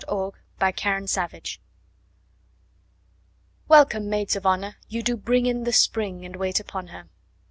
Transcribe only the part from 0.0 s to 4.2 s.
To Violets WELCOME,